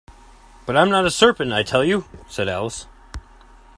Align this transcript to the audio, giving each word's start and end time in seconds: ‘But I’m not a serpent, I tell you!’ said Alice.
‘But 0.65 0.75
I’m 0.75 0.89
not 0.89 1.05
a 1.05 1.11
serpent, 1.11 1.53
I 1.53 1.61
tell 1.61 1.83
you!’ 1.85 2.05
said 2.27 2.47
Alice. 2.49 2.87